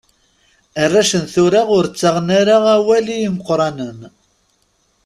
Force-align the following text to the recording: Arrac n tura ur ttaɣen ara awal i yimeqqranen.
Arrac 0.83 1.11
n 1.21 1.23
tura 1.33 1.61
ur 1.75 1.85
ttaɣen 1.87 2.29
ara 2.39 2.55
awal 2.75 3.05
i 3.13 3.17
yimeqqranen. 3.21 3.99